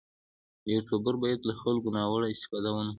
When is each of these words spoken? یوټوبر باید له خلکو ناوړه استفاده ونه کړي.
یوټوبر 0.73 1.13
باید 1.23 1.39
له 1.49 1.53
خلکو 1.61 1.87
ناوړه 1.97 2.27
استفاده 2.33 2.69
ونه 2.71 2.83
کړي. 2.87 2.89